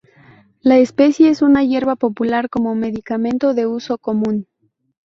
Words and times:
La 0.61 0.79
especie 0.79 1.29
es 1.29 1.43
una 1.43 1.63
hierba 1.63 1.95
popular 1.95 2.49
como 2.49 2.73
medicamento 2.73 3.53
de 3.53 3.67
uso 3.67 3.99
común. 3.99 4.47